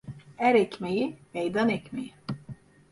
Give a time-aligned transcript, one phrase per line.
[0.37, 2.13] Er ekmeği, meydan ekmeği.